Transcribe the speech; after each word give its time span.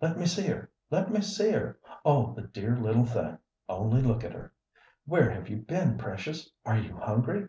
"Let 0.00 0.16
me 0.18 0.24
see 0.24 0.46
her! 0.46 0.70
let 0.90 1.12
me 1.12 1.20
see 1.20 1.50
her! 1.50 1.78
Oh, 2.02 2.32
the 2.32 2.40
dear 2.44 2.78
little 2.78 3.04
thing, 3.04 3.36
only 3.68 4.00
look 4.00 4.24
at 4.24 4.32
her! 4.32 4.54
Where 5.04 5.28
have 5.28 5.50
you 5.50 5.58
been, 5.58 5.98
precious? 5.98 6.48
Are 6.64 6.78
you 6.78 6.96
hungry? 6.96 7.48